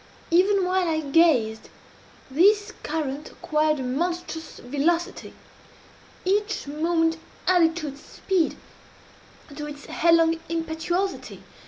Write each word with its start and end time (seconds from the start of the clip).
Even 0.31 0.65
while 0.65 0.87
I 0.87 1.01
gazed, 1.01 1.69
this 2.31 2.73
current 2.81 3.29
acquired 3.33 3.79
a 3.81 3.83
monstrous 3.83 4.57
velocity. 4.57 5.31
Each 6.25 6.65
moment 6.65 7.17
added 7.45 7.75
to 7.75 7.89
its 7.89 8.01
speed 8.01 8.57
to 9.55 9.67
its 9.67 9.85
headlong 9.85 10.39
impetuosity. 10.49 11.43